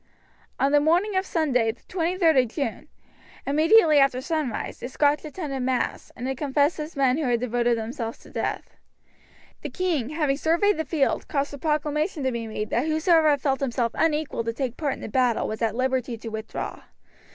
On 0.59 0.71
the 0.71 0.79
morning 0.79 1.15
of 1.15 1.27
Sunday, 1.27 1.71
the 1.71 1.83
23d 1.83 2.41
of 2.43 2.47
June, 2.49 2.87
immediately 3.45 3.99
after 3.99 4.19
sunrise, 4.19 4.79
the 4.79 4.89
Scotch 4.89 5.23
attended 5.23 5.61
mass, 5.61 6.11
and 6.15 6.35
confessed 6.35 6.79
as 6.79 6.95
men 6.95 7.19
who 7.19 7.25
had 7.25 7.39
devoted 7.39 7.77
themselves 7.77 8.17
to 8.17 8.31
death. 8.31 8.77
The 9.61 9.69
king, 9.69 10.09
having 10.09 10.37
surveyed 10.37 10.77
the 10.77 10.85
field, 10.85 11.27
caused 11.27 11.53
a 11.53 11.59
proclamation 11.59 12.23
to 12.23 12.31
be 12.31 12.47
made 12.47 12.71
that 12.71 12.87
whosoever 12.87 13.37
felt 13.37 13.59
himself 13.59 13.91
unequal 13.93 14.43
to 14.45 14.53
take 14.53 14.75
part 14.75 14.93
in 14.93 15.01
the 15.01 15.07
battle 15.07 15.47
was 15.47 15.61
at 15.61 15.75
liberty 15.75 16.17
to 16.17 16.29
withdraw. 16.29 16.81